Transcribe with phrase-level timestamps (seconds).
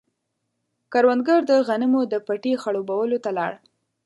[0.91, 3.53] کروندګر د غنمو د پټي خړوبولو ته لاړ.